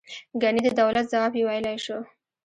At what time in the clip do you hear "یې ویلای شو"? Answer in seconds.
1.37-1.97